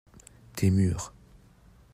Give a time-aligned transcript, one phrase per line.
[0.55, 1.11] Tes murs.